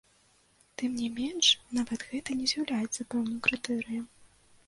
[0.81, 1.49] Тым не менш,
[1.79, 4.05] нават гэта не з'яўляецца пэўным крытэрыем.